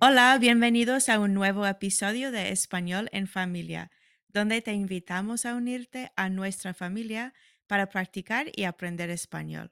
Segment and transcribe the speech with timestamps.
[0.00, 3.90] Hola, bienvenidos a un nuevo episodio de Español en Familia,
[4.28, 7.34] donde te invitamos a unirte a nuestra familia
[7.66, 9.70] para practicar y aprender español.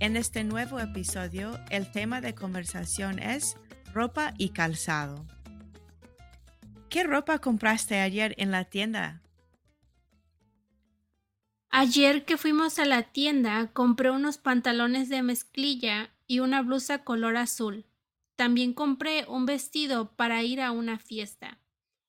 [0.00, 3.56] En este nuevo episodio, el tema de conversación es
[3.92, 5.26] ropa y calzado.
[6.88, 9.22] ¿Qué ropa compraste ayer en la tienda?
[11.70, 17.36] Ayer que fuimos a la tienda compré unos pantalones de mezclilla y una blusa color
[17.36, 17.84] azul.
[18.36, 21.60] También compré un vestido para ir a una fiesta.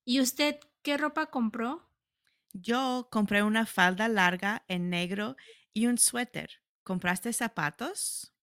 [0.06, 1.90] ¿Y usted qué ropa compró?
[2.54, 5.36] Yo compré una falda larga en negro
[5.74, 6.62] y un suéter.
[6.84, 8.34] ¿Compraste zapatos?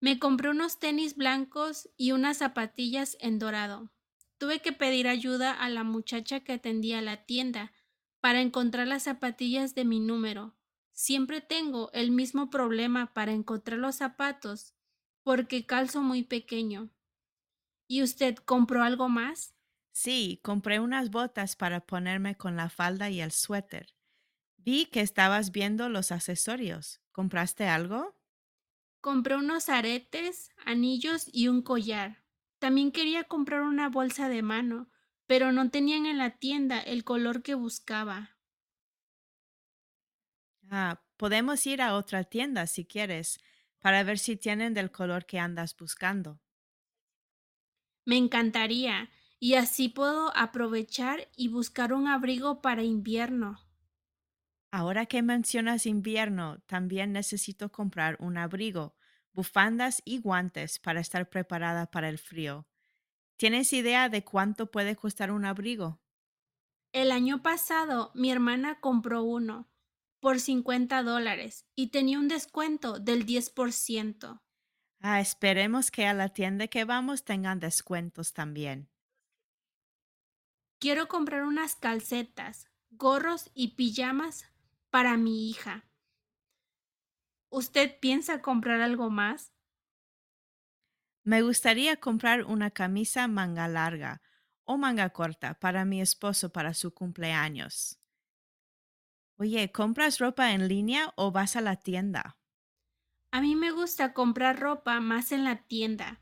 [0.00, 3.90] Me compré unos tenis blancos y unas zapatillas en dorado.
[4.40, 7.74] Tuve que pedir ayuda a la muchacha que atendía la tienda
[8.22, 10.56] para encontrar las zapatillas de mi número.
[10.92, 14.72] Siempre tengo el mismo problema para encontrar los zapatos
[15.22, 16.88] porque calzo muy pequeño.
[17.86, 19.54] ¿Y usted compró algo más?
[19.92, 23.94] Sí, compré unas botas para ponerme con la falda y el suéter.
[24.56, 27.02] Vi que estabas viendo los accesorios.
[27.12, 28.16] ¿Compraste algo?
[29.02, 32.24] Compré unos aretes, anillos y un collar.
[32.60, 34.88] También quería comprar una bolsa de mano,
[35.26, 38.38] pero no tenían en la tienda el color que buscaba.
[40.70, 43.40] Ah, podemos ir a otra tienda si quieres,
[43.78, 46.40] para ver si tienen del color que andas buscando.
[48.04, 49.08] Me encantaría,
[49.38, 53.58] y así puedo aprovechar y buscar un abrigo para invierno.
[54.72, 58.96] Ahora que mencionas invierno, también necesito comprar un abrigo,
[59.32, 62.66] bufandas y guantes para estar preparada para el frío.
[63.36, 66.00] ¿Tienes idea de cuánto puede costar un abrigo?
[66.92, 69.70] El año pasado mi hermana compró uno
[70.20, 74.42] por 50 dólares y tenía un descuento del 10%.
[75.00, 78.90] Ah, esperemos que a la tienda que vamos tengan descuentos también.
[80.78, 84.46] Quiero comprar unas calcetas, gorros y pijamas
[84.90, 85.89] para mi hija.
[87.50, 89.52] ¿Usted piensa comprar algo más?
[91.24, 94.20] Me gustaría comprar una camisa manga larga
[94.64, 97.98] o manga corta para mi esposo para su cumpleaños.
[99.38, 102.38] Oye, ¿compras ropa en línea o vas a la tienda?
[103.32, 106.20] A mí me gusta comprar ropa más en la tienda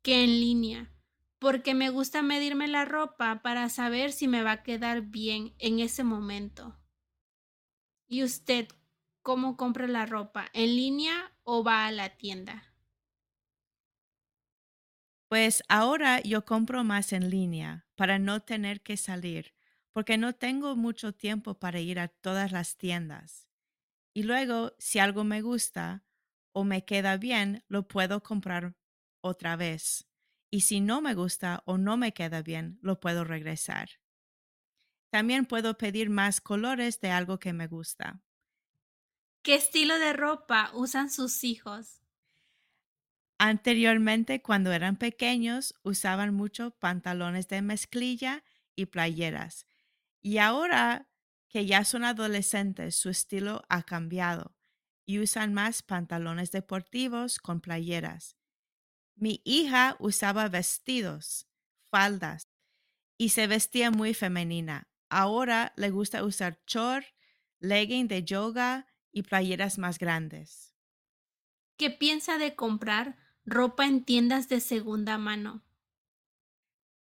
[0.00, 0.90] que en línea,
[1.38, 5.80] porque me gusta medirme la ropa para saber si me va a quedar bien en
[5.80, 6.78] ese momento.
[8.08, 8.68] ¿Y usted
[9.22, 10.48] cómo compra la ropa?
[10.52, 12.74] ¿En línea o va a la tienda?
[15.28, 19.54] Pues ahora yo compro más en línea para no tener que salir,
[19.92, 23.48] porque no tengo mucho tiempo para ir a todas las tiendas.
[24.14, 26.04] Y luego, si algo me gusta
[26.52, 28.76] o me queda bien, lo puedo comprar
[29.22, 30.08] otra vez.
[30.50, 33.90] Y si no me gusta o no me queda bien, lo puedo regresar.
[35.12, 38.22] También puedo pedir más colores de algo que me gusta.
[39.42, 42.00] ¿Qué estilo de ropa usan sus hijos?
[43.38, 48.44] Anteriormente, cuando eran pequeños, usaban mucho pantalones de mezclilla
[48.76, 49.66] y playeras.
[50.20, 51.08] Y ahora
[51.48, 54.56] que ya son adolescentes, su estilo ha cambiado
[55.06, 58.36] y usan más pantalones deportivos con playeras.
[59.16, 61.48] Mi hija usaba vestidos,
[61.90, 62.48] faldas
[63.18, 64.90] y se vestía muy femenina.
[65.10, 67.06] Ahora le gusta usar short,
[67.60, 70.74] legging de yoga y playeras más grandes.
[71.76, 75.64] ¿Qué piensa de comprar ropa en tiendas de segunda mano?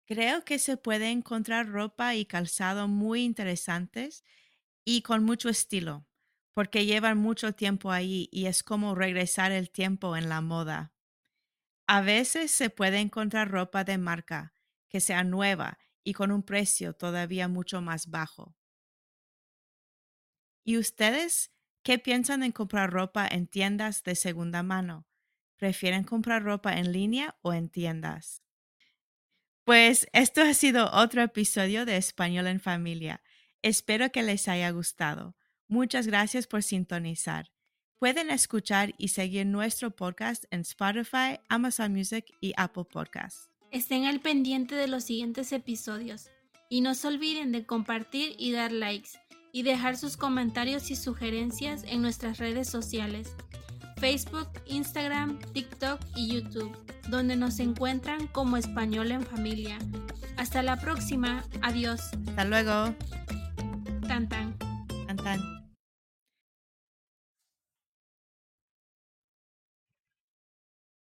[0.06, 4.24] Creo que se puede encontrar ropa y calzado muy interesantes
[4.86, 6.08] y con mucho estilo,
[6.54, 10.94] porque llevan mucho tiempo ahí y es como regresar el tiempo en la moda.
[11.88, 14.54] A veces se puede encontrar ropa de marca
[14.90, 18.56] que sea nueva y con un precio todavía mucho más bajo.
[20.64, 21.52] ¿Y ustedes
[21.84, 25.08] qué piensan en comprar ropa en tiendas de segunda mano?
[25.58, 28.42] ¿Prefieren comprar ropa en línea o en tiendas?
[29.66, 33.22] Pues esto ha sido otro episodio de Español en Familia.
[33.62, 35.36] Espero que les haya gustado.
[35.68, 37.52] Muchas gracias por sintonizar.
[38.00, 43.50] Pueden escuchar y seguir nuestro podcast en Spotify, Amazon Music y Apple Podcasts.
[43.72, 46.30] Estén al pendiente de los siguientes episodios
[46.70, 49.10] y no se olviden de compartir y dar likes
[49.52, 53.36] y dejar sus comentarios y sugerencias en nuestras redes sociales.
[53.98, 56.76] Facebook, Instagram, TikTok y YouTube,
[57.10, 59.78] donde nos encuentran como Español en Familia.
[60.38, 61.44] Hasta la próxima.
[61.62, 62.02] Adiós.
[62.28, 62.96] Hasta luego.
[64.02, 64.56] encantan.